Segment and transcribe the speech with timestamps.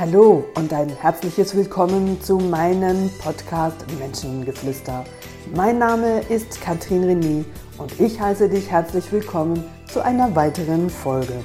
[0.00, 5.04] Hallo und ein herzliches Willkommen zu meinem Podcast Menschengeflüster.
[5.56, 7.44] Mein Name ist Katrin René
[7.78, 11.42] und ich heiße dich herzlich willkommen zu einer weiteren Folge.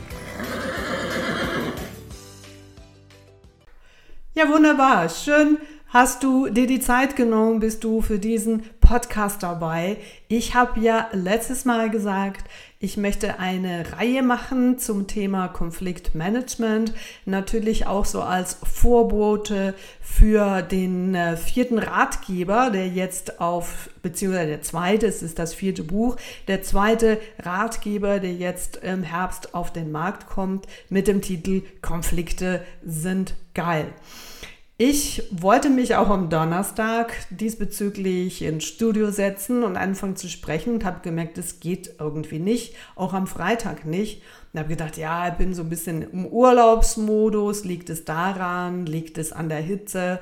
[4.36, 5.10] Ja, wunderbar.
[5.10, 5.57] Schön,
[5.88, 9.95] hast du dir die Zeit genommen, bist du für diesen Podcast dabei.
[10.27, 12.46] Ich habe ja letztes Mal gesagt,
[12.79, 16.93] ich möchte eine Reihe machen zum Thema Konfliktmanagement,
[17.25, 24.61] natürlich auch so als Vorbote für den äh, vierten Ratgeber, der jetzt auf, beziehungsweise der
[24.64, 26.18] zweite, es ist das vierte Buch,
[26.50, 32.66] der zweite Ratgeber, der jetzt im Herbst auf den Markt kommt mit dem Titel Konflikte
[32.83, 33.88] sind geil.
[34.77, 40.83] Ich wollte mich auch am Donnerstag diesbezüglich ins Studio setzen und anfangen zu sprechen und
[40.83, 44.23] habe gemerkt, es geht irgendwie nicht, auch am Freitag nicht.
[44.52, 49.19] Und habe gedacht, ja, ich bin so ein bisschen im Urlaubsmodus, liegt es daran, liegt
[49.19, 50.19] es an der Hitze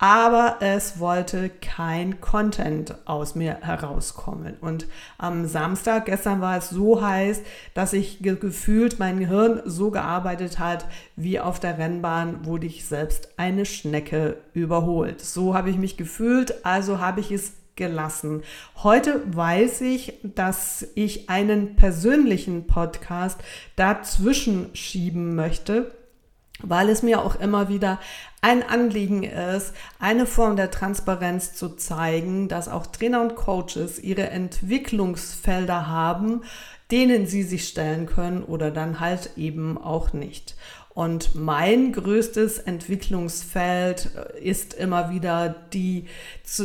[0.00, 4.56] aber es wollte kein Content aus mir herauskommen.
[4.62, 4.86] Und
[5.18, 7.42] am Samstag, gestern war es so heiß,
[7.74, 13.28] dass ich gefühlt mein Gehirn so gearbeitet hat, wie auf der Rennbahn wurde ich selbst
[13.36, 15.20] eine Schnecke überholt.
[15.20, 18.42] So habe ich mich gefühlt, also habe ich es gelassen.
[18.82, 23.38] Heute weiß ich, dass ich einen persönlichen Podcast
[23.76, 25.92] dazwischen schieben möchte
[26.62, 27.98] weil es mir auch immer wieder
[28.42, 34.30] ein Anliegen ist, eine Form der Transparenz zu zeigen, dass auch Trainer und Coaches ihre
[34.30, 36.42] Entwicklungsfelder haben,
[36.90, 40.56] denen sie sich stellen können oder dann halt eben auch nicht.
[40.92, 44.10] Und mein größtes Entwicklungsfeld
[44.42, 46.06] ist immer wieder die,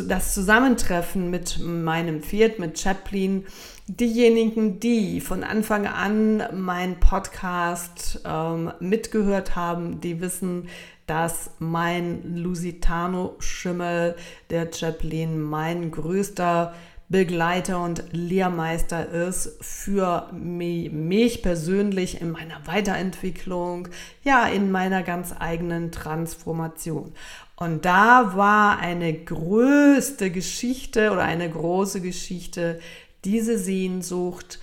[0.08, 3.46] das Zusammentreffen mit meinem Pferd, mit Chaplin.
[3.88, 10.70] Diejenigen, die von Anfang an meinen Podcast ähm, mitgehört haben, die wissen,
[11.06, 14.16] dass mein Lusitano-Schimmel,
[14.50, 16.74] der Chaplin, mein größter
[17.16, 23.88] Begleiter und Lehrmeister ist für mich persönlich in meiner Weiterentwicklung,
[24.26, 27.14] ja, in meiner ganz eigenen Transformation.
[27.56, 32.82] Und da war eine größte Geschichte oder eine große Geschichte,
[33.24, 34.60] diese Sehnsucht,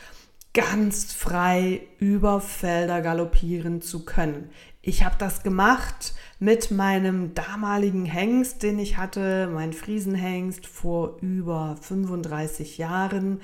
[0.52, 4.50] ganz frei über Felder galoppieren zu können.
[4.82, 6.12] Ich habe das gemacht
[6.42, 13.41] mit meinem damaligen Hengst, den ich hatte, mein Friesenhengst vor über 35 Jahren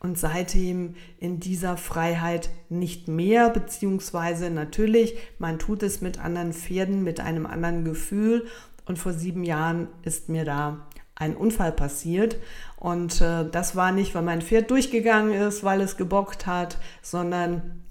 [0.00, 7.04] und seitdem in dieser Freiheit nicht mehr, beziehungsweise natürlich, man tut es mit anderen Pferden,
[7.04, 8.48] mit einem anderen Gefühl
[8.84, 12.34] und vor sieben Jahren ist mir da ein Unfall passiert
[12.78, 17.84] und äh, das war nicht, weil mein Pferd durchgegangen ist, weil es gebockt hat, sondern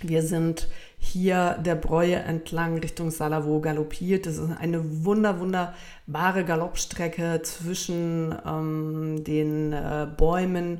[0.00, 0.68] wir sind
[1.06, 4.26] hier der Bräue entlang Richtung Salavo galoppiert.
[4.26, 10.78] Das ist eine wunder, wunderbare Galoppstrecke zwischen ähm, den äh, Bäumen.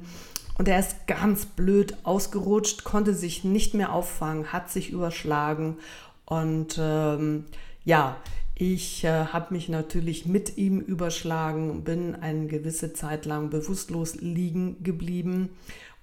[0.58, 5.76] Und er ist ganz blöd ausgerutscht, konnte sich nicht mehr auffangen, hat sich überschlagen.
[6.24, 7.44] Und ähm,
[7.84, 8.16] ja,
[8.54, 14.82] ich äh, habe mich natürlich mit ihm überschlagen, bin eine gewisse Zeit lang bewusstlos liegen
[14.82, 15.50] geblieben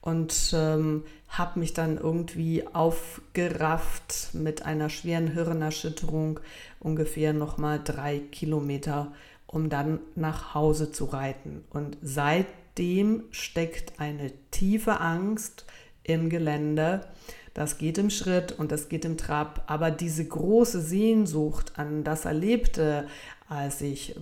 [0.03, 6.41] und ähm, habe mich dann irgendwie aufgerafft mit einer schweren Hirnerschütterung,
[6.81, 9.13] ungefähr nochmal drei Kilometer,
[9.47, 11.63] um dann nach Hause zu reiten.
[11.69, 15.65] Und seitdem steckt eine tiefe Angst
[16.03, 17.07] im Gelände.
[17.53, 22.25] Das geht im Schritt und das geht im Trab, aber diese große Sehnsucht an das
[22.25, 23.07] Erlebte,
[23.47, 24.15] als ich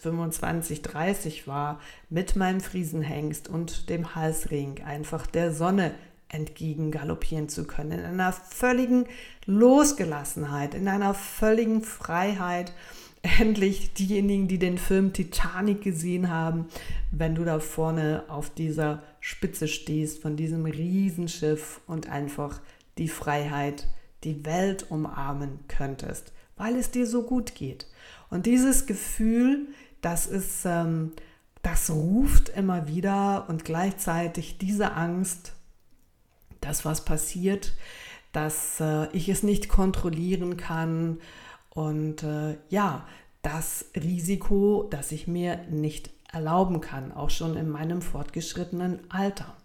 [0.00, 5.92] 25, ähm, 30 war, mit meinem Friesenhengst und dem Halsring einfach der Sonne
[6.28, 9.06] entgegen galoppieren zu können, in einer völligen
[9.44, 12.72] Losgelassenheit, in einer völligen Freiheit.
[13.40, 16.66] Endlich diejenigen, die den Film Titanic gesehen haben,
[17.10, 22.60] wenn du da vorne auf dieser Spitze stehst von diesem Riesenschiff und einfach
[22.98, 23.88] die Freiheit,
[24.22, 27.86] die Welt umarmen könntest, weil es dir so gut geht.
[28.30, 29.68] Und dieses Gefühl,
[30.00, 31.12] das ist, ähm,
[31.62, 35.52] das ruft immer wieder und gleichzeitig diese Angst,
[36.60, 37.74] dass was passiert,
[38.32, 41.18] dass äh, ich es nicht kontrollieren kann
[41.70, 43.06] und äh, ja,
[43.42, 49.56] das Risiko, das ich mir nicht erlauben kann, auch schon in meinem fortgeschrittenen Alter.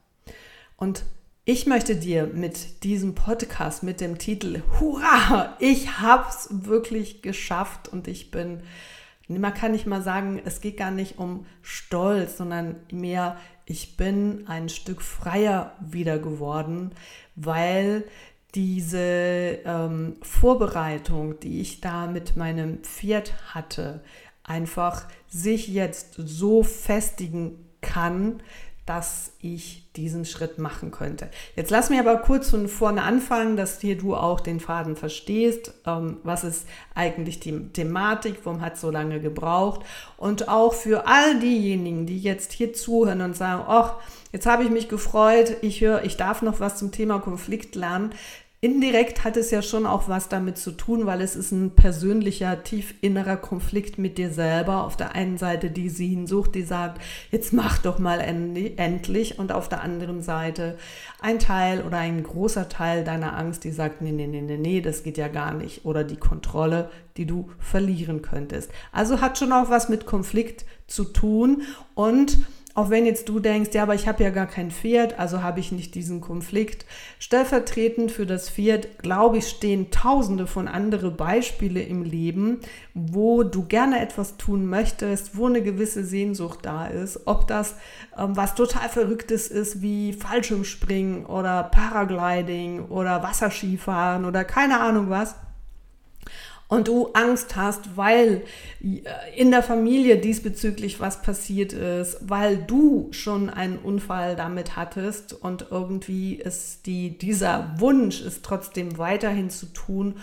[0.77, 1.03] Und
[1.43, 8.07] ich möchte dir mit diesem Podcast mit dem Titel Hurra, ich hab's wirklich geschafft und
[8.07, 8.61] ich bin,
[9.27, 14.43] man kann nicht mal sagen, es geht gar nicht um Stolz, sondern mehr, ich bin
[14.47, 16.91] ein Stück freier wieder geworden,
[17.35, 18.03] weil
[18.53, 24.03] diese ähm, Vorbereitung, die ich da mit meinem Pferd hatte,
[24.43, 28.43] einfach sich jetzt so festigen kann,
[28.91, 31.29] dass ich diesen Schritt machen könnte.
[31.55, 35.73] Jetzt lass mir aber kurz von vorne anfangen, dass hier du auch den Faden verstehst.
[35.87, 38.39] Ähm, was ist eigentlich die Thematik?
[38.43, 39.85] Warum hat es so lange gebraucht?
[40.17, 43.93] Und auch für all diejenigen, die jetzt hier zuhören und sagen, ach,
[44.33, 48.13] jetzt habe ich mich gefreut, ich höre, ich darf noch was zum Thema Konflikt lernen.
[48.63, 52.63] Indirekt hat es ja schon auch was damit zu tun, weil es ist ein persönlicher,
[52.63, 54.83] tief innerer Konflikt mit dir selber.
[54.83, 59.39] Auf der einen Seite die Sehnsucht, die sagt, jetzt mach doch mal endlich.
[59.39, 60.77] Und auf der anderen Seite
[61.21, 64.79] ein Teil oder ein großer Teil deiner Angst, die sagt, nee, nee, nee, nee, nee,
[64.79, 65.83] das geht ja gar nicht.
[65.83, 68.69] Oder die Kontrolle, die du verlieren könntest.
[68.91, 71.63] Also hat schon auch was mit Konflikt zu tun
[71.95, 72.37] und
[72.73, 75.59] auch wenn jetzt du denkst, ja, aber ich habe ja gar kein Pferd, also habe
[75.59, 76.85] ich nicht diesen Konflikt.
[77.19, 82.59] Stellvertretend für das Pferd, glaube ich, stehen tausende von anderen Beispiele im Leben,
[82.93, 87.21] wo du gerne etwas tun möchtest, wo eine gewisse Sehnsucht da ist.
[87.25, 87.75] Ob das
[88.17, 95.35] ähm, was total Verrücktes ist, wie Fallschirmspringen oder Paragliding oder Wasserskifahren oder keine Ahnung was
[96.71, 98.43] und du Angst hast, weil
[98.81, 99.01] äh,
[99.35, 105.67] in der Familie diesbezüglich was passiert ist, weil du schon einen Unfall damit hattest und
[105.69, 110.15] irgendwie ist die, dieser Wunsch ist trotzdem weiterhin zu tun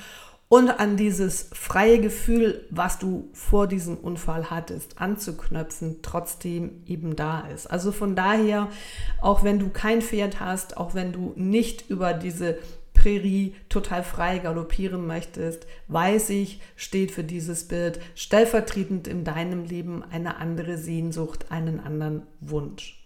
[0.48, 7.40] und an dieses freie Gefühl, was du vor diesem Unfall hattest, anzuknöpfen, trotzdem eben da
[7.40, 7.66] ist.
[7.66, 8.68] Also von daher,
[9.20, 12.56] auch wenn du kein Pferd hast, auch wenn du nicht über diese
[13.08, 20.04] Prärie total frei galoppieren möchtest, weiß ich, steht für dieses Bild stellvertretend in deinem Leben
[20.10, 22.98] eine andere Sehnsucht, einen anderen Wunsch.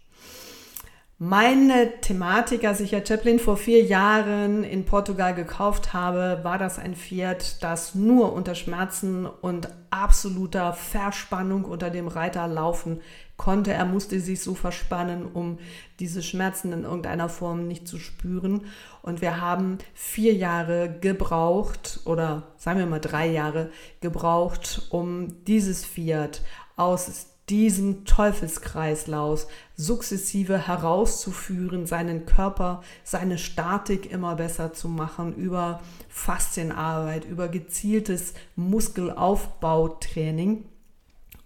[1.19, 6.81] Meine Thematik, als ich ja Chaplin vor vier Jahren in Portugal gekauft habe, war das
[6.81, 13.01] ein Pferd, das nur unter Schmerzen und absoluter Verspannung unter dem Reiter laufen
[13.37, 13.73] konnte.
[13.73, 15.59] Er musste sich so verspannen, um
[15.99, 18.67] diese Schmerzen in irgendeiner Form nicht zu spüren.
[19.03, 23.71] Und wir haben vier Jahre gebraucht oder sagen wir mal drei Jahre
[24.01, 26.43] gebraucht, um dieses Pferd
[26.77, 37.25] aus diesem Teufelskreislauf sukzessive herauszuführen, seinen Körper, seine Statik immer besser zu machen über Faszienarbeit,
[37.25, 40.65] über gezieltes Muskelaufbautraining.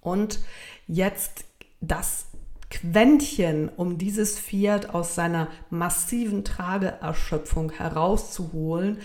[0.00, 0.40] Und
[0.86, 1.45] jetzt
[1.80, 2.26] das
[2.70, 8.98] Quäntchen, um dieses Pferd aus seiner massiven Trageerschöpfung herauszuholen,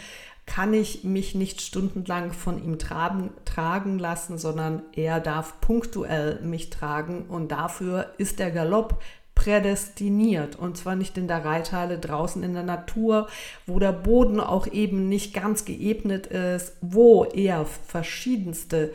[0.46, 6.70] kann ich mich nicht stundenlang von ihm tragen, tragen lassen, sondern er darf punktuell mich
[6.70, 9.02] tragen und dafür ist der Galopp
[9.36, 10.56] prädestiniert.
[10.56, 13.28] Und zwar nicht in der Reithalle draußen in der Natur,
[13.66, 18.92] wo der Boden auch eben nicht ganz geebnet ist, wo er verschiedenste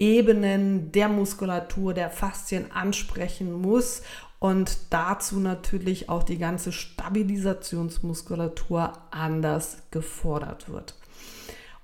[0.00, 4.02] Ebenen der Muskulatur, der Faszien ansprechen muss
[4.40, 10.96] und dazu natürlich auch die ganze Stabilisationsmuskulatur anders gefordert wird.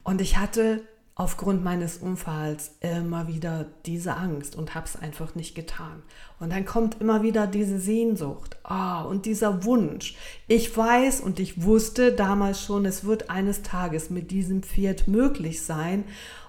[0.03, 0.83] Und ich hatte
[1.19, 6.03] aufgrund meines Unfalls immer wieder diese Angst und habe es einfach nicht getan.
[6.39, 10.15] Und dann kommt immer wieder diese Sehnsucht oh, und dieser Wunsch.
[10.47, 15.63] Ich weiß und ich wusste damals schon, es wird eines Tages mit diesem Pferd möglich
[15.63, 16.05] sein.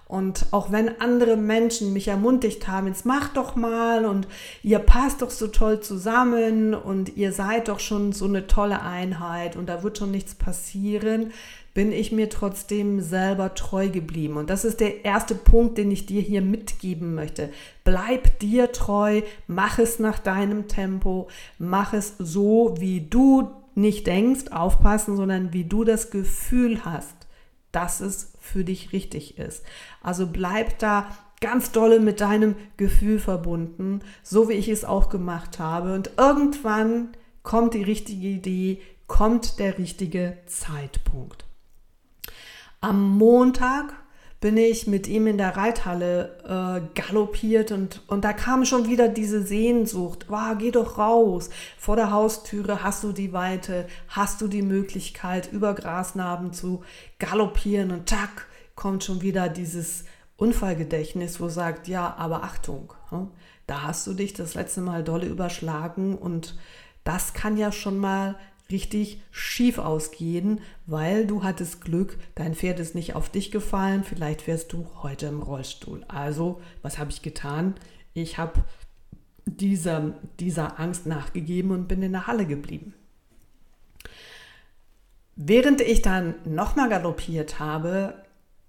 [0.07, 4.25] Und auch wenn andere Menschen mich ermutigt haben, jetzt macht doch mal und
[4.63, 9.57] ihr passt doch so toll zusammen und ihr seid doch schon so eine tolle Einheit
[9.57, 11.33] und da wird schon nichts passieren,
[11.73, 14.37] bin ich mir trotzdem selber treu geblieben.
[14.37, 17.49] Und das ist der erste Punkt, den ich dir hier mitgeben möchte.
[17.83, 21.27] Bleib dir treu, mach es nach deinem Tempo,
[21.59, 27.16] mach es so, wie du nicht denkst, aufpassen, sondern wie du das Gefühl hast
[27.77, 29.63] dass es für dich richtig ist.
[30.01, 35.59] Also bleib da ganz dolle mit deinem Gefühl verbunden, so wie ich es auch gemacht
[35.59, 35.93] habe.
[35.93, 37.09] Und irgendwann
[37.43, 41.45] kommt die richtige Idee, kommt der richtige Zeitpunkt.
[42.81, 43.93] Am Montag
[44.39, 49.07] bin ich mit ihm in der Reithalle äh, galoppiert und, und da kam schon wieder
[49.07, 50.25] diese Sehnsucht.
[50.27, 51.49] Wow, geh doch raus.
[51.77, 56.83] Vor der Haustüre hast du die Weite, hast du die Möglichkeit, über Grasnarben zu
[57.17, 60.05] galoppieren und tack, kommt schon wieder dieses
[60.37, 63.31] Unfallgedächtnis, wo sagt, ja, aber Achtung, hm,
[63.65, 66.55] da hast du dich das letzte Mal dolle überschlagen und
[67.03, 68.35] das kann ja schon mal
[68.71, 74.47] richtig schief ausgehen, weil du hattest Glück, dein Pferd ist nicht auf dich gefallen, vielleicht
[74.47, 76.03] wärst du heute im Rollstuhl.
[76.07, 77.75] Also, was habe ich getan?
[78.13, 78.63] Ich habe
[79.45, 82.93] dieser, dieser Angst nachgegeben und bin in der Halle geblieben.
[85.37, 88.15] während ich dann nochmal galoppiert habe,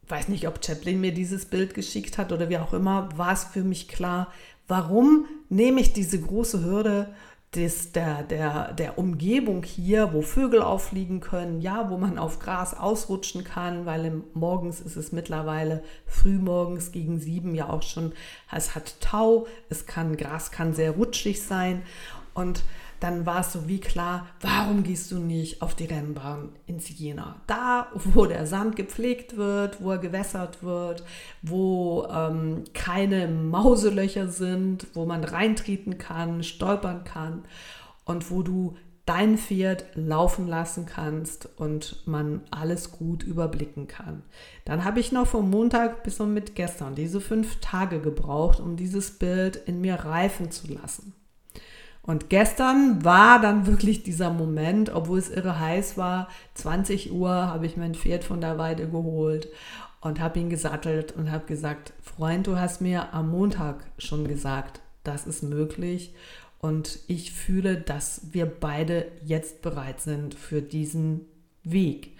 [0.06, 3.44] weiß nicht, ob Chaplin mir dieses Bild geschickt hat oder wie auch immer, war es
[3.44, 4.32] für mich klar,
[4.68, 7.14] warum nehme ich diese große Hürde
[7.54, 12.74] des, der, der, der Umgebung hier, wo Vögel auffliegen können, ja, wo man auf Gras
[12.74, 18.12] ausrutschen kann, weil im, morgens ist es mittlerweile frühmorgens gegen sieben ja auch schon,
[18.54, 21.82] es hat Tau, es kann, Gras kann sehr rutschig sein.
[22.34, 22.64] Und
[23.00, 27.36] dann war es so wie klar, warum gehst du nicht auf die Rennbahn ins Jena?
[27.46, 31.04] Da, wo der Sand gepflegt wird, wo er gewässert wird,
[31.42, 37.44] wo ähm, keine Mauselöcher sind, wo man reintreten kann, stolpern kann
[38.04, 38.76] und wo du
[39.08, 44.22] dein Pferd laufen lassen kannst und man alles gut überblicken kann.
[44.66, 48.76] Dann habe ich noch vom Montag bis und mit gestern diese fünf Tage gebraucht, um
[48.76, 51.14] dieses Bild in mir reifen zu lassen.
[52.08, 57.66] Und gestern war dann wirklich dieser Moment, obwohl es irre heiß war, 20 Uhr habe
[57.66, 59.48] ich mein Pferd von der Weide geholt
[60.00, 64.80] und habe ihn gesattelt und habe gesagt, Freund, du hast mir am Montag schon gesagt,
[65.04, 66.14] das ist möglich
[66.60, 71.26] und ich fühle, dass wir beide jetzt bereit sind für diesen
[71.62, 72.16] Weg.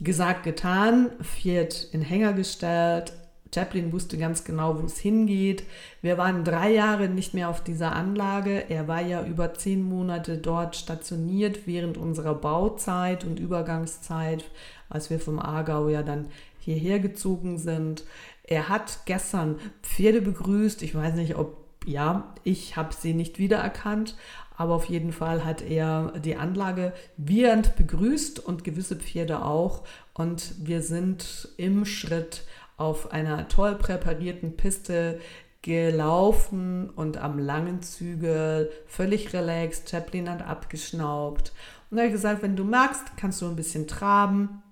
[0.00, 3.12] Gesagt, getan, Pferd in Hänger gestellt,
[3.54, 5.64] Chaplin wusste ganz genau, wo es hingeht.
[6.00, 8.70] Wir waren drei Jahre nicht mehr auf dieser Anlage.
[8.70, 14.44] Er war ja über zehn Monate dort stationiert während unserer Bauzeit und Übergangszeit,
[14.88, 16.28] als wir vom Aargau ja dann
[16.60, 18.04] hierher gezogen sind.
[18.44, 20.82] Er hat gestern Pferde begrüßt.
[20.82, 24.16] Ich weiß nicht, ob, ja, ich habe sie nicht wiedererkannt,
[24.56, 29.82] aber auf jeden Fall hat er die Anlage wiehernd begrüßt und gewisse Pferde auch.
[30.14, 32.44] Und wir sind im Schritt
[32.76, 35.20] auf einer toll präparierten Piste
[35.62, 39.88] gelaufen und am langen Zügel völlig relaxed.
[39.88, 41.52] Chaplin hat abgeschnaubt.
[41.90, 44.62] Und er hat gesagt, wenn du magst, kannst du ein bisschen traben.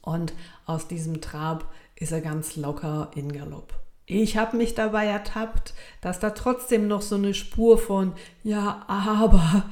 [0.00, 0.32] Und
[0.64, 3.83] aus diesem Trab ist er ganz locker in Galopp.
[4.06, 9.64] Ich habe mich dabei ertappt, dass da trotzdem noch so eine Spur von ja, aber,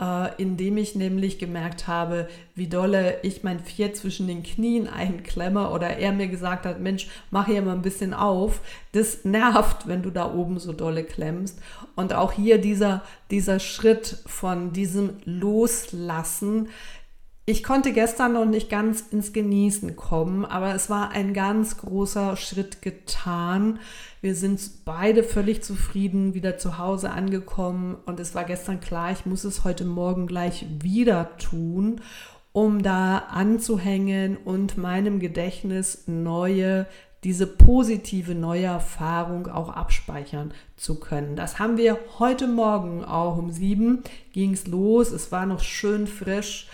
[0.00, 2.26] äh, indem ich nämlich gemerkt habe,
[2.56, 7.06] wie dolle ich mein Pferd zwischen den Knien einklemme oder er mir gesagt hat, Mensch,
[7.30, 8.60] mach hier mal ein bisschen auf.
[8.90, 11.60] Das nervt, wenn du da oben so dolle klemmst.
[11.94, 16.70] Und auch hier dieser, dieser Schritt von diesem Loslassen,
[17.48, 22.36] ich konnte gestern noch nicht ganz ins Genießen kommen, aber es war ein ganz großer
[22.36, 23.78] Schritt getan.
[24.20, 29.26] Wir sind beide völlig zufrieden wieder zu Hause angekommen und es war gestern klar, ich
[29.26, 32.00] muss es heute Morgen gleich wieder tun,
[32.50, 36.86] um da anzuhängen und meinem Gedächtnis neue
[37.22, 41.34] diese positive neue Erfahrung auch abspeichern zu können.
[41.34, 45.10] Das haben wir heute Morgen auch um sieben ging es los.
[45.10, 46.68] Es war noch schön frisch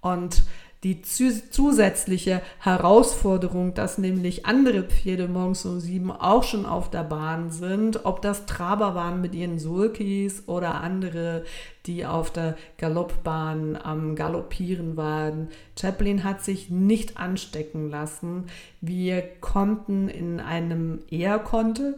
[0.00, 0.42] und
[0.84, 7.50] die zusätzliche Herausforderung, dass nämlich andere Pferde morgens um sieben auch schon auf der Bahn
[7.50, 11.44] sind, ob das Traber waren mit ihren Sulkis oder andere,
[11.86, 15.48] die auf der Galoppbahn am Galoppieren waren.
[15.76, 18.44] Chaplin hat sich nicht anstecken lassen.
[18.80, 21.96] Wir konnten in einem, er konnte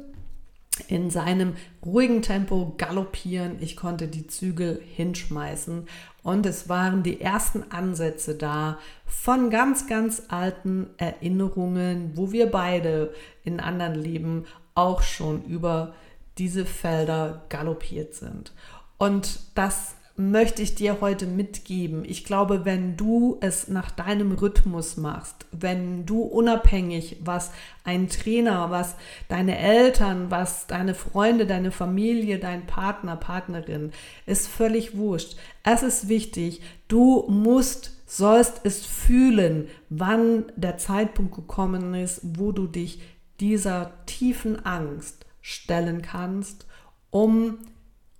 [0.88, 3.56] in seinem ruhigen Tempo galoppieren.
[3.60, 5.86] Ich konnte die Zügel hinschmeißen
[6.22, 13.12] und es waren die ersten Ansätze da von ganz, ganz alten Erinnerungen, wo wir beide
[13.44, 15.94] in anderen Leben auch schon über
[16.38, 18.52] diese Felder galoppiert sind.
[18.98, 22.04] Und das möchte ich dir heute mitgeben.
[22.04, 27.50] Ich glaube, wenn du es nach deinem Rhythmus machst, wenn du unabhängig, was
[27.84, 28.96] ein Trainer, was
[29.28, 33.92] deine Eltern, was deine Freunde, deine Familie, dein Partner, Partnerin,
[34.26, 35.36] ist völlig wurscht.
[35.62, 42.66] Es ist wichtig, du musst, sollst es fühlen, wann der Zeitpunkt gekommen ist, wo du
[42.66, 43.00] dich
[43.40, 46.66] dieser tiefen Angst stellen kannst,
[47.10, 47.58] um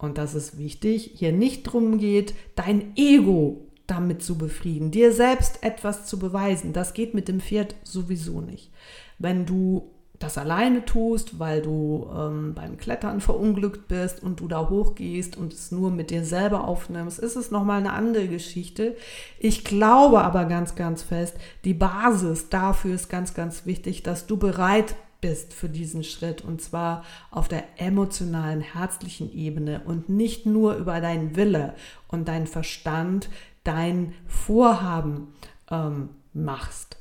[0.00, 5.62] und das ist wichtig, hier nicht darum geht, dein Ego damit zu befrieden, dir selbst
[5.62, 6.73] etwas zu beweisen.
[6.73, 8.71] Das geht mit dem Pferd sowieso nicht.
[9.19, 14.69] Wenn du das alleine tust, weil du ähm, beim Klettern verunglückt bist und du da
[14.69, 18.97] hochgehst und es nur mit dir selber aufnimmst, ist es nochmal eine andere Geschichte.
[19.38, 24.37] Ich glaube aber ganz, ganz fest, die Basis dafür ist ganz, ganz wichtig, dass du
[24.37, 30.74] bereit bist für diesen Schritt und zwar auf der emotionalen, herzlichen Ebene und nicht nur
[30.74, 31.74] über deinen Wille
[32.08, 33.28] und deinen Verstand
[33.64, 35.34] dein Vorhaben
[35.70, 36.96] ähm, machst.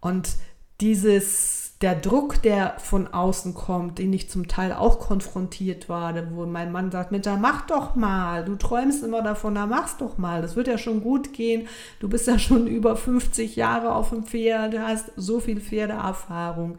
[0.00, 0.36] Und
[0.80, 6.44] dieses der Druck, der von außen kommt, den ich zum Teil auch konfrontiert war, wo
[6.44, 10.42] mein Mann sagt, Mensch, mach doch mal, du träumst immer davon, da mach's doch mal,
[10.42, 14.24] das wird ja schon gut gehen, du bist ja schon über 50 Jahre auf dem
[14.24, 16.76] Pferd, du hast so viel Pferdeerfahrung.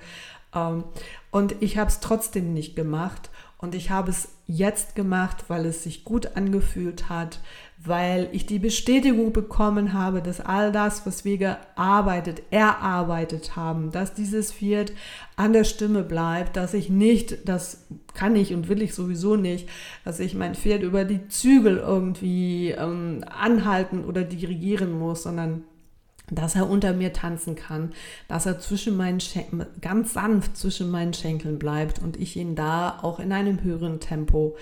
[0.53, 0.84] Ähm,
[1.31, 3.29] und ich habe es trotzdem nicht gemacht.
[3.62, 7.39] Und ich habe es jetzt gemacht, weil es sich gut angefühlt hat,
[7.77, 14.15] weil ich die Bestätigung bekommen habe, dass all das, was wir gearbeitet, erarbeitet haben, dass
[14.15, 14.93] dieses Pferd
[15.36, 19.70] an der Stimme bleibt, dass ich nicht, das kann ich und will ich sowieso nicht,
[20.05, 25.63] dass ich mein Pferd über die Zügel irgendwie ähm, anhalten oder dirigieren muss, sondern
[26.31, 27.91] dass er unter mir tanzen kann,
[28.27, 33.00] dass er zwischen meinen Schenkeln, ganz sanft zwischen meinen Schenkeln bleibt und ich ihn da
[33.01, 34.55] auch in einem höheren Tempo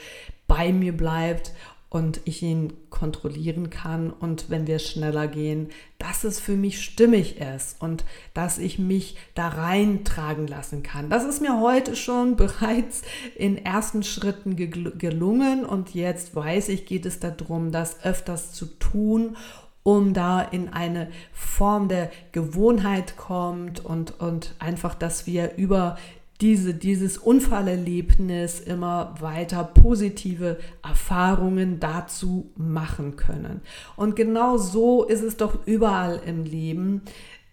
[0.47, 1.53] bei mir bleibt
[1.89, 7.39] und ich ihn kontrollieren kann und wenn wir schneller gehen, dass es für mich stimmig
[7.39, 8.03] ist und
[8.35, 11.09] dass ich mich da reintragen lassen kann.
[11.09, 13.01] Das ist mir heute schon bereits
[13.35, 19.35] in ersten Schritten gelungen und jetzt weiß ich, geht es darum, das öfters zu tun
[19.83, 25.97] um da in eine Form der Gewohnheit kommt und, und einfach, dass wir über
[26.41, 33.61] diese, dieses Unfallerlebnis immer weiter positive Erfahrungen dazu machen können.
[33.97, 37.01] Und genau so ist es doch überall im Leben.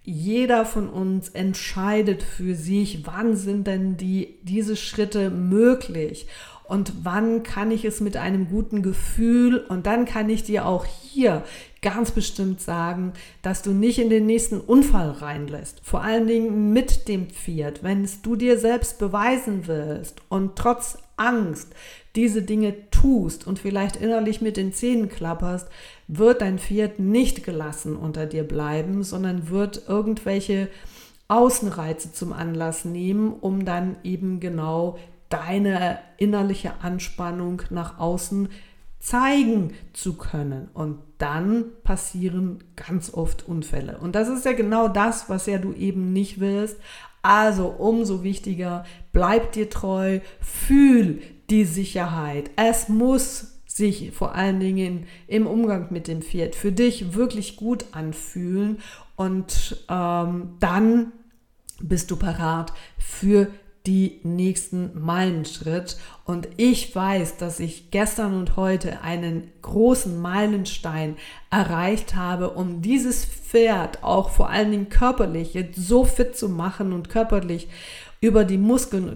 [0.05, 6.29] Jeder von uns entscheidet für sich, wann sind denn die, diese Schritte möglich
[6.69, 10.85] und wann kann ich es mit einem guten Gefühl und dann kann ich dir auch
[10.85, 11.45] hier
[11.83, 15.81] ganz bestimmt sagen, dass du nicht in den nächsten Unfall reinlässt.
[15.85, 21.69] Vor allen Dingen mit dem Pferd, wenn du dir selbst beweisen willst und trotz Angst
[22.17, 25.69] diese Dinge tust und vielleicht innerlich mit den Zähnen klapperst,
[26.09, 30.69] wird dein Pferd nicht gelassen unter dir bleiben, sondern wird irgendwelche
[31.29, 38.49] Außenreize zum Anlass nehmen, um dann eben genau deine innerliche Anspannung nach außen
[38.99, 40.69] zeigen zu können.
[40.75, 43.99] Und dann passieren ganz oft Unfälle.
[43.99, 46.77] Und das ist ja genau das, was ja du eben nicht willst.
[47.23, 52.51] Also umso wichtiger, bleib dir treu, fühl die Sicherheit.
[52.57, 57.87] Es muss sich vor allen Dingen im Umgang mit dem Pferd für dich wirklich gut
[57.93, 58.79] anfühlen
[59.17, 61.13] und ähm, dann
[61.81, 63.49] bist du parat für
[63.87, 65.97] die nächsten Meilenschritt.
[66.25, 71.17] Und ich weiß, dass ich gestern und heute einen großen Meilenstein
[71.51, 76.93] erreicht habe, um dieses Pferd auch vor allen Dingen körperlich jetzt so fit zu machen
[76.93, 77.69] und körperlich
[78.21, 79.09] über die Muskeln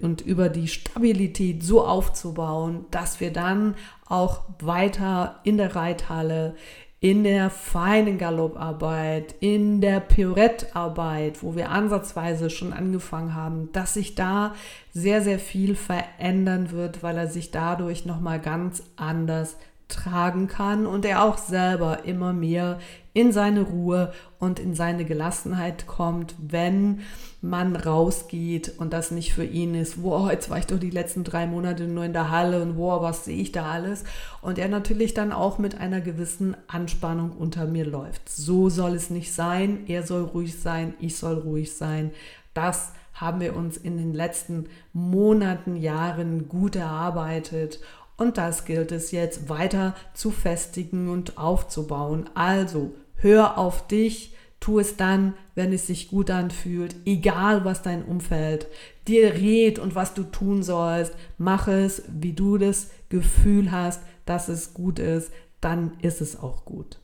[0.00, 3.74] und über die Stabilität so aufzubauen, dass wir dann
[4.06, 6.54] auch weiter in der Reithalle,
[7.00, 14.16] in der feinen Galopparbeit, in der Piorettarbeit, wo wir ansatzweise schon angefangen haben, dass sich
[14.16, 14.54] da
[14.92, 19.56] sehr, sehr viel verändern wird, weil er sich dadurch nochmal ganz anders
[19.86, 22.78] tragen kann und er auch selber immer mehr
[23.14, 27.00] in seine Ruhe und in seine Gelassenheit kommt, wenn
[27.40, 31.22] man rausgeht und das nicht für ihn ist, wow, jetzt war ich doch die letzten
[31.22, 34.04] drei Monate nur in der Halle und wow, was sehe ich da alles?
[34.42, 38.28] Und er natürlich dann auch mit einer gewissen Anspannung unter mir läuft.
[38.28, 39.84] So soll es nicht sein.
[39.86, 42.10] Er soll ruhig sein, ich soll ruhig sein.
[42.54, 47.80] Das haben wir uns in den letzten Monaten, Jahren gut erarbeitet
[48.16, 52.28] und das gilt es jetzt weiter zu festigen und aufzubauen.
[52.34, 58.04] Also hör auf dich, tu es dann, wenn es sich gut anfühlt, egal was dein
[58.04, 58.66] Umfeld
[59.06, 61.14] dir rät und was du tun sollst.
[61.38, 66.64] Mach es, wie du das Gefühl hast, dass es gut ist, dann ist es auch
[66.64, 66.98] gut.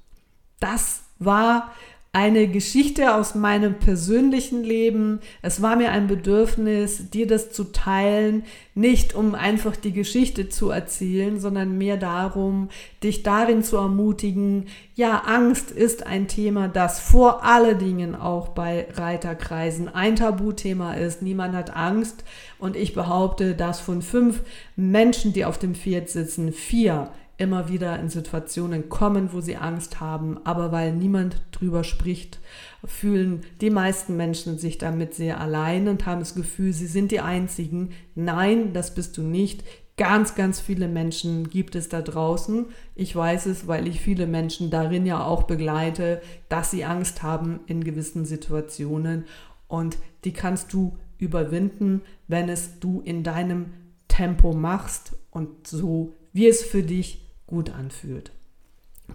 [0.61, 1.73] Das war
[2.14, 5.18] eine Geschichte aus meinem persönlichen Leben.
[5.42, 8.44] Es war mir ein Bedürfnis, dir das zu teilen,
[8.77, 12.68] nicht um einfach die Geschichte zu erzählen, sondern mehr darum,
[13.03, 18.87] dich darin zu ermutigen, ja, Angst ist ein Thema, das vor allen Dingen auch bei
[18.94, 21.20] Reiterkreisen ein Tabuthema ist.
[21.20, 22.22] Niemand hat Angst
[22.61, 24.42] und ich behaupte, dass von fünf
[24.77, 30.01] Menschen, die auf dem Pferd sitzen, vier immer wieder in Situationen kommen, wo sie Angst
[30.01, 32.38] haben, aber weil niemand drüber spricht,
[32.85, 37.20] fühlen die meisten Menschen sich damit sehr allein und haben das Gefühl, sie sind die
[37.20, 37.90] Einzigen.
[38.14, 39.64] Nein, das bist du nicht.
[39.97, 42.66] Ganz, ganz viele Menschen gibt es da draußen.
[42.94, 47.61] Ich weiß es, weil ich viele Menschen darin ja auch begleite, dass sie Angst haben
[47.66, 49.25] in gewissen Situationen.
[49.68, 53.66] Und die kannst du überwinden, wenn es du in deinem
[54.09, 57.24] Tempo machst und so, wie es für dich
[57.55, 58.33] gut anfühlt.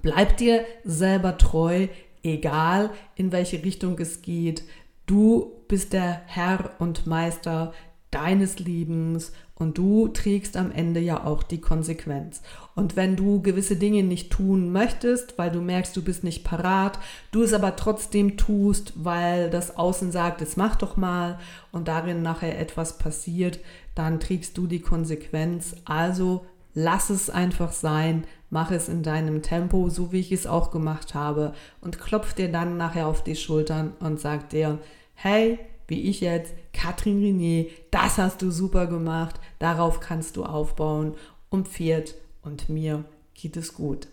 [0.01, 1.87] Bleib dir selber treu,
[2.23, 4.63] egal in welche Richtung es geht.
[5.05, 7.73] Du bist der Herr und Meister
[8.11, 12.41] deines Lebens und du trägst am Ende ja auch die Konsequenz.
[12.75, 16.97] Und wenn du gewisse Dinge nicht tun möchtest, weil du merkst, du bist nicht parat,
[17.31, 21.39] du es aber trotzdem tust, weil das Außen sagt, jetzt mach doch mal
[21.73, 23.59] und darin nachher etwas passiert,
[23.95, 25.75] dann trägst du die Konsequenz.
[25.83, 30.71] Also lass es einfach sein, mach es in deinem Tempo, so wie ich es auch
[30.71, 34.79] gemacht habe und klopf dir dann nachher auf die Schultern und sag dir,
[35.15, 41.15] hey, wie ich jetzt, Katrin Renier, das hast du super gemacht, darauf kannst du aufbauen.
[41.49, 44.07] Um Pferd und mir geht es gut.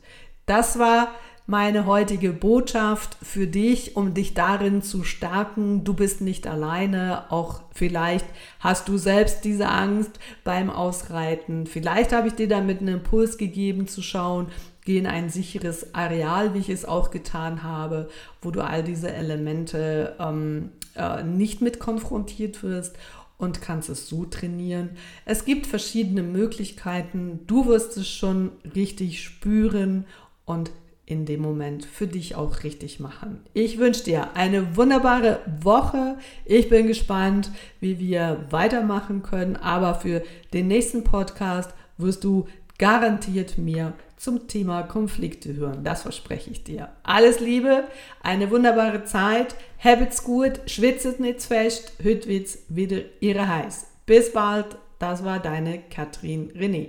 [0.46, 1.08] Das war
[1.46, 5.84] meine heutige Botschaft für dich, um dich darin zu stärken.
[5.84, 7.30] Du bist nicht alleine.
[7.30, 8.26] Auch vielleicht
[8.58, 11.66] hast du selbst diese Angst beim Ausreiten.
[11.66, 14.48] Vielleicht habe ich dir damit einen Impuls gegeben zu schauen,
[14.84, 18.08] geh in ein sicheres Areal, wie ich es auch getan habe,
[18.42, 22.96] wo du all diese Elemente ähm, äh, nicht mit konfrontiert wirst
[23.38, 24.90] und kannst es so trainieren.
[25.26, 27.40] Es gibt verschiedene Möglichkeiten.
[27.46, 30.06] Du wirst es schon richtig spüren
[30.44, 30.70] und
[31.06, 33.40] in dem Moment für dich auch richtig machen.
[33.54, 36.16] Ich wünsche dir eine wunderbare Woche.
[36.44, 39.56] Ich bin gespannt, wie wir weitermachen können.
[39.56, 42.46] Aber für den nächsten Podcast wirst du
[42.78, 45.84] garantiert mir zum Thema Konflikte hören.
[45.84, 46.88] Das verspreche ich dir.
[47.04, 47.84] Alles Liebe,
[48.22, 49.54] eine wunderbare Zeit.
[49.82, 53.86] Habt's gut, schwitzet nicht fest, hüt wieder ihre heiß.
[54.06, 54.66] Bis bald.
[54.98, 56.88] Das war deine Katrin René.